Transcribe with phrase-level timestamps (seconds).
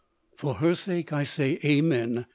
[0.39, 2.25] "For her sake, I say Amen!"